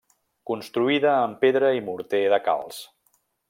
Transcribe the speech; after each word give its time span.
Construïda 0.51 1.11
amb 1.17 1.37
pedra 1.45 1.71
i 1.81 1.85
morter 1.91 2.25
de 2.35 2.41
calç. 2.51 2.85